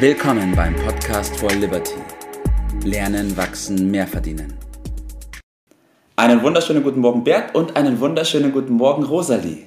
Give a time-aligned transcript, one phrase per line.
[0.00, 1.96] Willkommen beim Podcast for Liberty.
[2.84, 4.54] Lernen, wachsen, mehr verdienen.
[6.14, 9.64] Einen wunderschönen guten Morgen, Bert, und einen wunderschönen guten Morgen, Rosalie.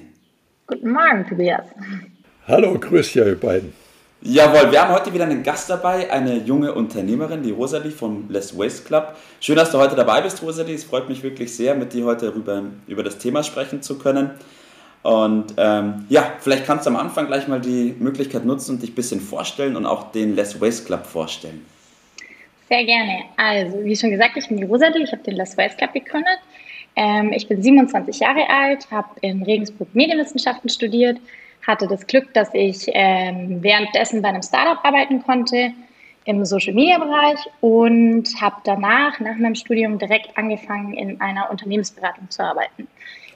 [0.66, 1.66] Guten Morgen, Tobias.
[2.48, 3.74] Hallo, grüß dich, ihr beiden.
[4.22, 8.56] Jawohl, wir haben heute wieder einen Gast dabei, eine junge Unternehmerin, die Rosalie vom Less
[8.56, 9.14] Waste Club.
[9.38, 10.74] Schön, dass du heute dabei bist, Rosalie.
[10.74, 14.30] Es freut mich wirklich sehr, mit dir heute über, über das Thema sprechen zu können.
[15.02, 18.92] Und ähm, ja, vielleicht kannst du am Anfang gleich mal die Möglichkeit nutzen und dich
[18.92, 21.66] ein bisschen vorstellen und auch den Less Waste Club vorstellen.
[22.68, 23.24] Sehr gerne.
[23.36, 26.38] Also, wie schon gesagt, ich bin die Rosalie, ich habe den Less Waste Club gegründet.
[26.94, 31.18] Ähm, ich bin 27 Jahre alt, habe in Regensburg Medienwissenschaften studiert,
[31.66, 35.72] hatte das Glück, dass ich ähm, währenddessen bei einem Startup arbeiten konnte
[36.24, 42.30] im Social Media Bereich und habe danach, nach meinem Studium, direkt angefangen, in einer Unternehmensberatung
[42.30, 42.86] zu arbeiten,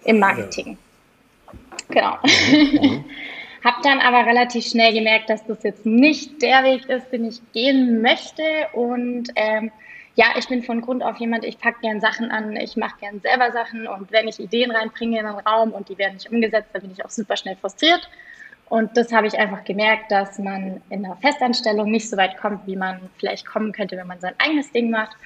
[0.04, 0.72] im Marketing.
[0.72, 0.85] Ja.
[1.88, 2.18] Genau.
[2.24, 2.78] Mhm.
[2.80, 3.04] mhm.
[3.66, 7.40] habe dann aber relativ schnell gemerkt, dass das jetzt nicht der Weg ist, den ich
[7.52, 9.72] gehen möchte und ähm,
[10.14, 13.20] ja, ich bin von Grund auf jemand, ich packe gern Sachen an, ich mache gern
[13.20, 16.70] selber Sachen und wenn ich Ideen reinbringe in einen Raum und die werden nicht umgesetzt,
[16.72, 18.08] dann bin ich auch super schnell frustriert.
[18.68, 22.66] Und das habe ich einfach gemerkt, dass man in einer Festanstellung nicht so weit kommt,
[22.66, 25.16] wie man vielleicht kommen könnte, wenn man sein eigenes Ding macht.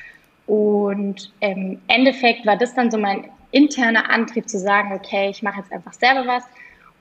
[0.47, 5.61] Und im Endeffekt war das dann so mein interner Antrieb zu sagen, okay, ich mache
[5.61, 6.45] jetzt einfach selber was.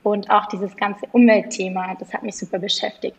[0.02, 3.16] Und auch dieses ganze Umweltthema, das hat mich super beschäftigt.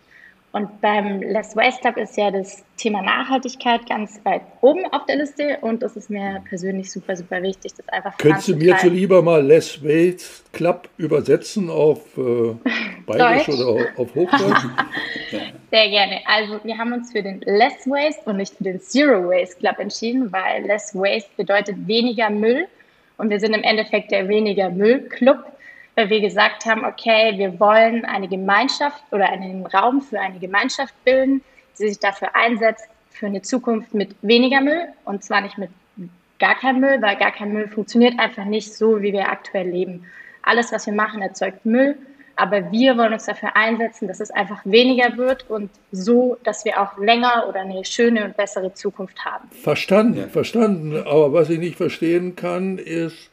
[0.53, 5.15] Und beim Less Waste Club ist ja das Thema Nachhaltigkeit ganz weit oben auf der
[5.15, 9.21] Liste und das ist mir persönlich super, super wichtig, das einfach Könntest du mir zuliebe
[9.21, 12.53] mal Less Waste Club übersetzen auf äh,
[13.05, 14.65] Bayerisch oder auf Hochdeutsch?
[15.71, 16.19] Sehr gerne.
[16.25, 19.79] Also wir haben uns für den Less Waste und nicht für den Zero Waste Club
[19.79, 22.67] entschieden, weil Less Waste bedeutet weniger Müll
[23.21, 25.45] und wir sind im Endeffekt der weniger Müll Club
[25.95, 30.93] weil wir gesagt haben, okay, wir wollen eine Gemeinschaft oder einen Raum für eine Gemeinschaft
[31.03, 31.43] bilden,
[31.77, 35.69] die sich dafür einsetzt, für eine Zukunft mit weniger Müll und zwar nicht mit
[36.39, 40.05] gar kein Müll, weil gar kein Müll funktioniert einfach nicht so, wie wir aktuell leben.
[40.41, 41.97] Alles, was wir machen, erzeugt Müll,
[42.35, 46.81] aber wir wollen uns dafür einsetzen, dass es einfach weniger wird und so, dass wir
[46.81, 49.49] auch länger oder eine schöne und bessere Zukunft haben.
[49.51, 50.97] Verstanden, verstanden.
[51.05, 53.29] Aber was ich nicht verstehen kann, ist,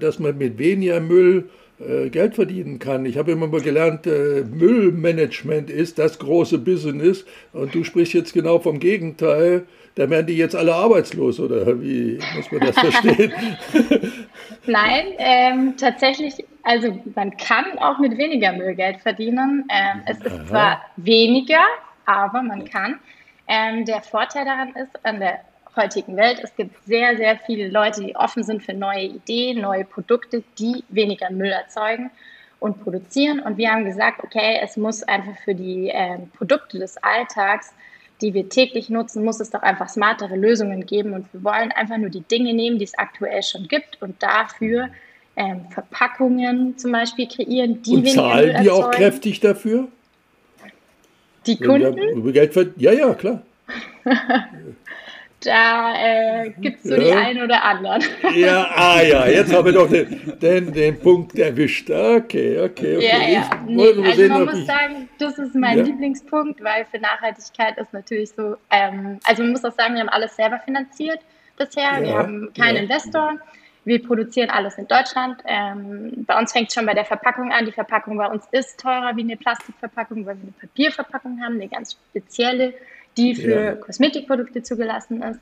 [0.00, 1.48] dass man mit weniger Müll
[1.88, 3.06] äh, Geld verdienen kann.
[3.06, 8.32] Ich habe immer mal gelernt, äh, Müllmanagement ist das große Business und du sprichst jetzt
[8.32, 9.66] genau vom Gegenteil.
[9.94, 13.32] Da werden die jetzt alle arbeitslos oder wie muss man das verstehen?
[14.66, 19.64] Nein, ähm, tatsächlich, also man kann auch mit weniger Müll Geld verdienen.
[19.70, 20.46] Ähm, es ist Aha.
[20.46, 21.64] zwar weniger,
[22.06, 23.00] aber man kann.
[23.48, 25.40] Ähm, der Vorteil daran ist, an der
[25.76, 26.40] heutigen Welt.
[26.42, 30.84] Es gibt sehr, sehr viele Leute, die offen sind für neue Ideen, neue Produkte, die
[30.88, 32.10] weniger Müll erzeugen
[32.60, 33.40] und produzieren.
[33.40, 37.72] Und wir haben gesagt, okay, es muss einfach für die äh, Produkte des Alltags,
[38.20, 41.12] die wir täglich nutzen, muss es doch einfach smartere Lösungen geben.
[41.12, 44.90] Und wir wollen einfach nur die Dinge nehmen, die es aktuell schon gibt und dafür
[45.36, 48.64] ähm, Verpackungen zum Beispiel kreieren, die und weniger zahlen Müll erzeugen.
[48.64, 49.88] die auch kräftig dafür?
[51.46, 52.32] Die Kunden?
[52.32, 53.42] Geld ja, ja, klar.
[55.44, 57.00] Da äh, gibt es so ja.
[57.00, 58.02] die einen oder anderen.
[58.34, 61.90] Ja, ah ja, jetzt haben wir doch den, den, den Punkt erwischt.
[61.90, 63.00] Okay, okay, okay.
[63.00, 63.50] Ja, ja.
[63.66, 64.66] Nee, also sehen, man muss ich...
[64.66, 65.84] sagen, das ist mein ja.
[65.84, 70.08] Lieblingspunkt, weil für Nachhaltigkeit ist natürlich so, ähm, also man muss auch sagen, wir haben
[70.08, 71.20] alles selber finanziert
[71.56, 71.82] bisher.
[71.82, 73.38] Ja, wir haben keinen Investor.
[73.84, 75.40] Wir produzieren alles in Deutschland.
[75.44, 77.66] Ähm, bei uns fängt es schon bei der Verpackung an.
[77.66, 81.68] Die Verpackung bei uns ist teurer wie eine Plastikverpackung, weil wir eine Papierverpackung haben, eine
[81.68, 82.74] ganz spezielle
[83.16, 83.74] die für ja.
[83.74, 85.40] Kosmetikprodukte zugelassen ist.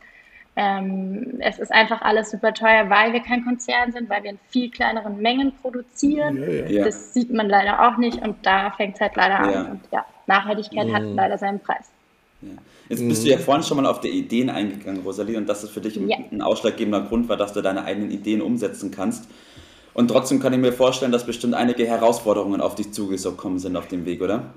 [0.57, 4.39] Ähm, es ist einfach alles super teuer, weil wir kein Konzern sind, weil wir in
[4.49, 6.43] viel kleineren Mengen produzieren.
[6.43, 6.85] Ja, ja.
[6.85, 9.71] Das sieht man leider auch nicht und da fängt es halt leider an.
[9.71, 10.95] Und ja, Nachhaltigkeit mhm.
[10.95, 11.91] hat leider seinen Preis.
[12.89, 15.71] Jetzt bist du ja vorhin schon mal auf die Ideen eingegangen, Rosalie, und dass es
[15.71, 19.29] für dich ein ausschlaggebender Grund war, dass du deine eigenen Ideen umsetzen kannst.
[19.95, 23.89] Und trotzdem kann ich mir vorstellen, dass bestimmt einige Herausforderungen auf dich zugekommen sind auf
[23.89, 24.55] dem Weg, oder?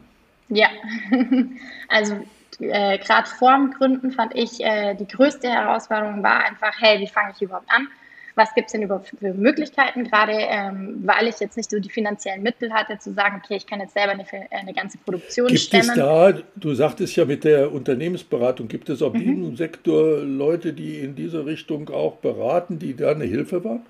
[0.49, 0.67] Ja,
[1.89, 2.15] also
[2.59, 7.33] äh, gerade vorm Gründen fand ich, äh, die größte Herausforderung war einfach, hey, wie fange
[7.35, 7.87] ich überhaupt an?
[8.35, 11.89] Was gibt es denn überhaupt für Möglichkeiten, gerade ähm, weil ich jetzt nicht so die
[11.89, 15.59] finanziellen Mittel hatte, zu sagen, okay, ich kann jetzt selber eine, eine ganze Produktion gibt
[15.59, 15.83] stemmen.
[15.83, 19.19] Gibt es da, du sagtest ja mit der Unternehmensberatung, gibt es auch mhm.
[19.19, 23.83] diesem Sektor Leute, die in diese Richtung auch beraten, die da eine Hilfe waren?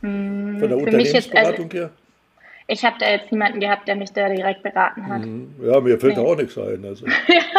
[0.00, 1.90] Mhm, Von der Unternehmensberatung jetzt, also, her?
[2.68, 5.20] Ich habe da jetzt niemanden gehabt, der mich da direkt beraten hat.
[5.22, 5.54] Mhm.
[5.60, 6.22] Ja, mir fällt nee.
[6.22, 6.84] da auch nichts ein.
[6.84, 7.06] Also.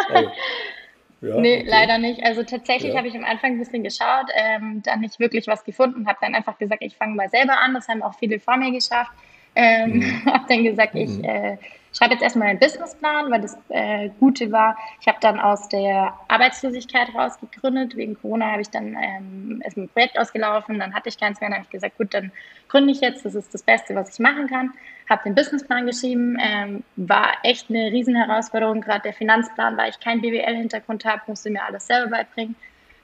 [0.09, 0.33] Aber,
[1.21, 1.65] ja, nee, okay.
[1.67, 2.23] leider nicht.
[2.23, 2.97] Also tatsächlich ja.
[2.97, 6.35] habe ich am Anfang ein bisschen geschaut, ähm, dann nicht wirklich was gefunden, habe dann
[6.35, 7.73] einfach gesagt, ich fange mal selber an.
[7.73, 9.11] Das haben auch viele vor mir geschafft.
[9.55, 10.25] Ähm, mhm.
[10.25, 11.23] habe dann gesagt, ich mhm.
[11.23, 11.57] äh,
[11.97, 16.13] schreibe jetzt erstmal einen Businessplan, weil das äh, Gute war, ich habe dann aus der
[16.27, 17.95] Arbeitslosigkeit raus gegründet.
[17.95, 21.49] Wegen Corona habe ich dann ähm, ist ein Projekt ausgelaufen, dann hatte ich keins mehr,
[21.49, 22.31] dann habe ich gesagt, gut, dann
[22.67, 24.73] gründe ich jetzt, das ist das Beste, was ich machen kann.
[25.09, 30.21] Habe den Businessplan geschrieben, ähm, war echt eine Riesenherausforderung, gerade der Finanzplan, weil ich keinen
[30.21, 32.55] BWL-Hintergrund habe, musste mir alles selber beibringen.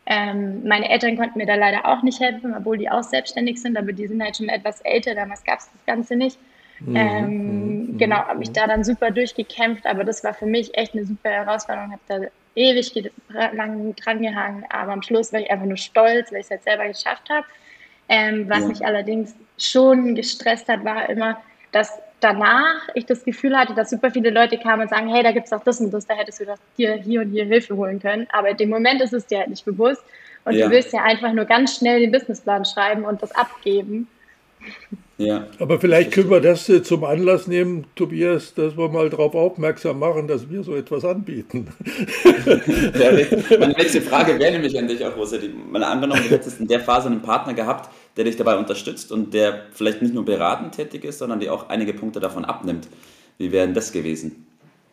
[0.06, 3.78] Ähm, meine Eltern konnten mir da leider auch nicht helfen, obwohl die auch selbstständig sind,
[3.78, 6.38] aber die sind halt schon etwas älter, damals gab es das Ganze nicht.
[6.86, 6.96] Mhm.
[6.96, 7.98] Ähm, mhm.
[7.98, 11.30] Genau, habe mich da dann super durchgekämpft, aber das war für mich echt eine super
[11.30, 11.92] Herausforderung.
[11.92, 12.20] Habe da
[12.56, 13.12] ewig
[13.54, 16.64] lang dran gehangen, aber am Schluss war ich einfach nur stolz, weil ich es halt
[16.64, 17.46] selber geschafft habe.
[18.10, 18.68] Ähm, was ja.
[18.68, 21.42] mich allerdings schon gestresst hat, war immer,
[21.72, 25.32] dass danach ich das Gefühl hatte, dass super viele Leute kamen und sagen, hey, da
[25.32, 26.46] gibt es auch das und das, da hättest du
[26.78, 28.28] dir hier und hier Hilfe holen können.
[28.32, 30.04] Aber in dem Moment ist es dir halt nicht bewusst.
[30.46, 30.66] Und ja.
[30.66, 34.08] du willst ja einfach nur ganz schnell den Businessplan schreiben und das abgeben.
[35.18, 35.46] Ja.
[35.60, 40.28] Aber vielleicht können wir das zum Anlass nehmen, Tobias, dass wir mal darauf aufmerksam machen,
[40.28, 41.68] dass wir so etwas anbieten.
[42.46, 43.12] ja,
[43.60, 45.50] meine nächste Frage wäre nämlich an dich auch, Rosalie.
[45.50, 49.34] Mal angenommen, du hättest in der Phase einen Partner gehabt, der dich dabei unterstützt und
[49.36, 52.88] der vielleicht nicht nur beratend tätig ist, sondern dir auch einige Punkte davon abnimmt.
[53.38, 54.48] Wie wäre denn das gewesen?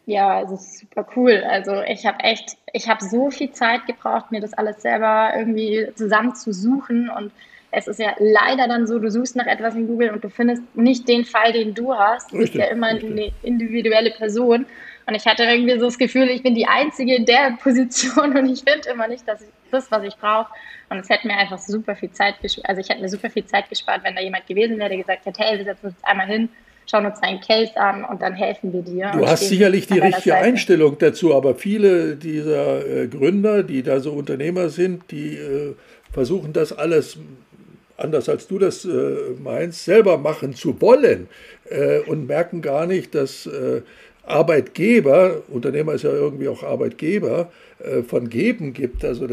[0.04, 1.42] Ja, also super cool.
[1.48, 5.88] Also ich habe echt, ich habe so viel Zeit gebraucht, mir das alles selber irgendwie
[5.94, 7.32] zusammen zu suchen und
[7.72, 10.62] es ist ja leider dann so, du suchst nach etwas in Google und du findest
[10.74, 12.32] nicht den Fall, den du hast.
[12.32, 13.10] Du bist ja immer richtig.
[13.10, 14.66] eine individuelle Person.
[15.06, 18.48] Und ich hatte irgendwie so das Gefühl, ich bin die Einzige in der Position und
[18.48, 20.50] ich finde immer nicht, dass ich das, was ich brauche.
[20.88, 22.68] Und es hätte mir einfach super viel Zeit gespart.
[22.68, 25.26] Also ich hätte mir super viel Zeit gespart, wenn da jemand gewesen wäre, der gesagt
[25.26, 26.48] hätte, hey, wir setzen uns einmal hin,
[26.86, 29.12] schauen uns deinen Case an und dann helfen wir dir.
[29.12, 34.12] Du hast sicherlich die richtige Einstellung dazu, aber viele dieser äh, Gründer, die da so
[34.12, 35.74] Unternehmer sind, die äh,
[36.12, 37.18] versuchen das alles
[38.00, 41.28] anders als du das äh, meinst, selber machen zu wollen
[41.68, 43.82] äh, und merken gar nicht, dass äh,
[44.24, 47.50] Arbeitgeber, Unternehmer ist ja irgendwie auch Arbeitgeber,
[48.08, 49.26] von Geben gibt, also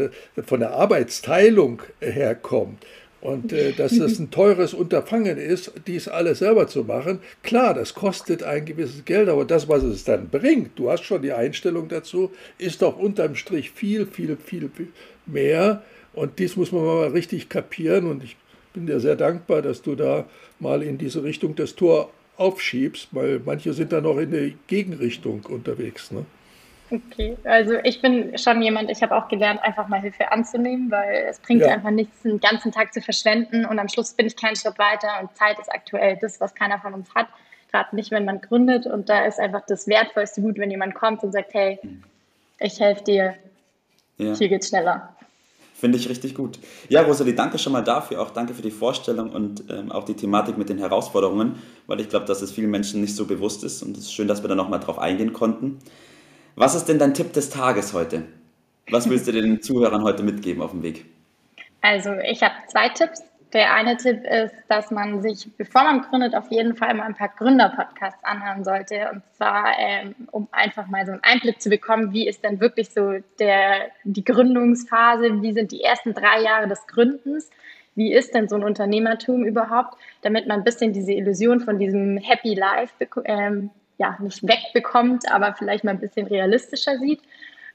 [0.46, 2.82] von der Arbeitsteilung herkommt.
[3.20, 7.18] Und äh, dass das ein teures Unterfangen ist, dies alles selber zu machen.
[7.42, 11.22] Klar, das kostet ein gewisses Geld, aber das, was es dann bringt, du hast schon
[11.22, 14.70] die Einstellung dazu, ist doch unterm Strich viel, viel, viel
[15.26, 15.82] mehr.
[16.14, 18.06] Und dies muss man mal richtig kapieren.
[18.06, 18.36] Und ich
[18.72, 20.24] bin dir sehr dankbar, dass du da
[20.60, 25.44] mal in diese Richtung das Tor aufschiebst, weil manche sind da noch in der Gegenrichtung
[25.46, 26.10] unterwegs.
[26.10, 26.24] Ne?
[26.90, 31.26] Okay, also ich bin schon jemand, ich habe auch gelernt, einfach mal Hilfe anzunehmen, weil
[31.28, 31.68] es bringt ja.
[31.68, 35.20] einfach nichts, den ganzen Tag zu verschwenden und am Schluss bin ich keinen Schritt weiter
[35.20, 37.26] und Zeit ist aktuell das, was keiner von uns hat,
[37.70, 41.22] gerade nicht, wenn man gründet und da ist einfach das wertvollste Gut, wenn jemand kommt
[41.22, 41.78] und sagt, hey,
[42.58, 43.34] ich helfe dir,
[44.16, 44.34] ja.
[44.34, 45.14] hier geht's schneller.
[45.78, 46.58] Finde ich richtig gut.
[46.88, 48.20] Ja, Rosalie, danke schon mal dafür.
[48.20, 51.54] Auch danke für die Vorstellung und ähm, auch die Thematik mit den Herausforderungen,
[51.86, 54.26] weil ich glaube, dass es vielen Menschen nicht so bewusst ist und es ist schön,
[54.26, 55.78] dass wir da nochmal drauf eingehen konnten.
[56.56, 58.24] Was ist denn dein Tipp des Tages heute?
[58.90, 61.04] Was willst du den Zuhörern heute mitgeben auf dem Weg?
[61.80, 63.22] Also, ich habe zwei Tipps.
[63.52, 67.14] Der eine Tipp ist, dass man sich, bevor man gründet, auf jeden Fall mal ein
[67.14, 69.10] paar Gründer-Podcasts anhören sollte.
[69.10, 72.90] Und zwar, ähm, um einfach mal so einen Einblick zu bekommen, wie ist denn wirklich
[72.90, 77.48] so der, die Gründungsphase, wie sind die ersten drei Jahre des Gründens,
[77.94, 82.18] wie ist denn so ein Unternehmertum überhaupt, damit man ein bisschen diese Illusion von diesem
[82.18, 82.92] Happy Life
[83.24, 87.20] ähm, ja, nicht wegbekommt, aber vielleicht mal ein bisschen realistischer sieht.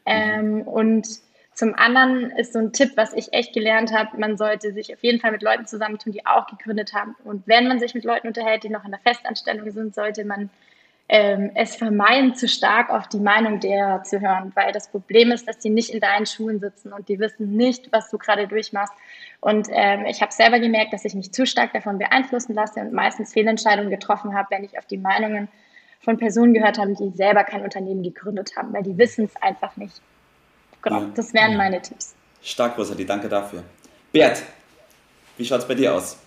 [0.06, 1.08] Ähm, und
[1.54, 5.04] zum anderen ist so ein Tipp, was ich echt gelernt habe, man sollte sich auf
[5.04, 7.16] jeden Fall mit Leuten zusammentun, die auch gegründet haben.
[7.24, 10.50] Und wenn man sich mit Leuten unterhält, die noch in der Festanstellung sind, sollte man
[11.10, 15.48] ähm, es vermeiden, zu stark auf die Meinung derer zu hören, weil das Problem ist,
[15.48, 18.94] dass die nicht in deinen Schuhen sitzen und die wissen nicht, was du gerade durchmachst.
[19.42, 22.94] Und ähm, ich habe selber gemerkt, dass ich mich zu stark davon beeinflussen lasse und
[22.94, 25.50] meistens Fehlentscheidungen getroffen habe, wenn ich auf die Meinungen
[26.00, 29.78] von Personen gehört habe, die selber kein Unternehmen gegründet haben, weil die wissen es einfach
[29.78, 30.02] nicht.
[30.84, 31.10] Genau, ja.
[31.16, 32.14] das wären meine Tipps.
[32.42, 33.64] Stark, Rosalie, danke dafür.
[34.12, 34.44] Bert,
[35.38, 36.18] wie schaut es bei dir aus?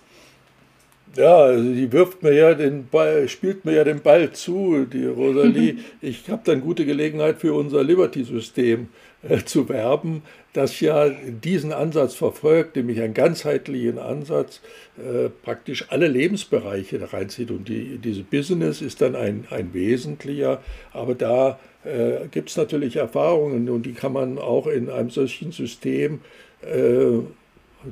[1.15, 5.07] Ja, also die wirft mir ja den Ball, spielt mir ja den Ball zu, die
[5.07, 5.77] Rosalie.
[6.03, 8.89] ich habe dann gute Gelegenheit für unser Liberty-System
[9.23, 10.23] äh, zu werben,
[10.53, 14.61] das ja diesen Ansatz verfolgt, nämlich einen ganzheitlichen Ansatz,
[14.99, 17.51] äh, praktisch alle Lebensbereiche da reinzieht.
[17.51, 22.97] Und die, diese Business ist dann ein, ein wesentlicher, aber da äh, gibt es natürlich
[22.97, 26.21] Erfahrungen und die kann man auch in einem solchen System
[26.63, 27.21] äh,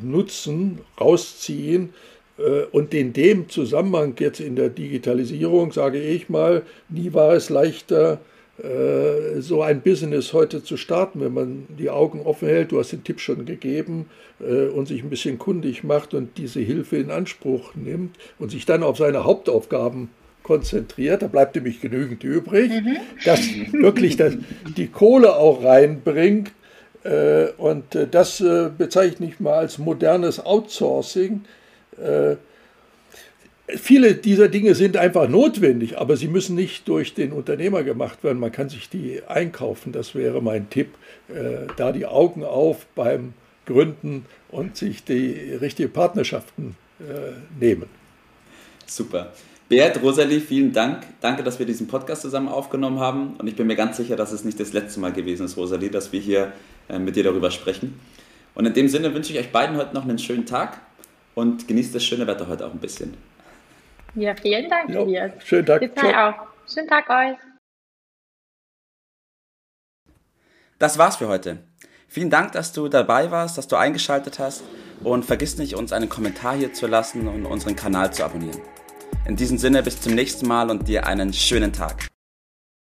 [0.02, 1.94] nutzen, rausziehen.
[2.38, 7.50] Äh, und in dem Zusammenhang jetzt in der Digitalisierung, sage ich mal, nie war es
[7.50, 8.20] leichter,
[8.62, 12.92] äh, so ein Business heute zu starten, wenn man die Augen offen hält, du hast
[12.92, 14.06] den Tipp schon gegeben,
[14.40, 18.64] äh, und sich ein bisschen kundig macht und diese Hilfe in Anspruch nimmt und sich
[18.64, 20.10] dann auf seine Hauptaufgaben
[20.44, 22.98] konzentriert, da bleibt nämlich genügend übrig, mhm.
[23.24, 23.40] dass
[23.72, 24.36] wirklich das,
[24.76, 26.52] die Kohle auch reinbringt.
[27.58, 28.42] Und das
[28.78, 31.42] bezeichne ich mal als modernes Outsourcing.
[33.68, 38.38] Viele dieser Dinge sind einfach notwendig, aber sie müssen nicht durch den Unternehmer gemacht werden.
[38.38, 39.92] Man kann sich die einkaufen.
[39.92, 40.88] Das wäre mein Tipp.
[41.76, 43.32] Da die Augen auf beim
[43.64, 46.76] Gründen und sich die richtigen Partnerschaften
[47.58, 47.88] nehmen.
[48.86, 49.32] Super.
[49.66, 51.04] Bert, Rosalie, vielen Dank.
[51.22, 53.34] Danke, dass wir diesen Podcast zusammen aufgenommen haben.
[53.38, 55.90] Und ich bin mir ganz sicher, dass es nicht das letzte Mal gewesen ist, Rosalie,
[55.90, 56.52] dass wir hier
[56.88, 57.98] äh, mit dir darüber sprechen.
[58.54, 60.80] Und in dem Sinne wünsche ich euch beiden heute noch einen schönen Tag
[61.34, 63.16] und genießt das schöne Wetter heute auch ein bisschen.
[64.14, 65.32] Ja, vielen Dank, jo, Tobias.
[65.44, 65.82] Schönen Tag.
[65.82, 66.46] auch.
[66.72, 67.36] Schönen Tag euch.
[70.78, 71.58] Das war's für heute.
[72.08, 74.62] Vielen Dank, dass du dabei warst, dass du eingeschaltet hast
[75.02, 78.60] und vergiss nicht, uns einen Kommentar hier zu lassen und unseren Kanal zu abonnieren.
[79.26, 82.08] In diesem Sinne bis zum nächsten Mal und dir einen schönen Tag.